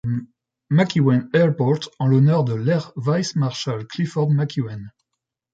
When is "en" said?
1.99-2.07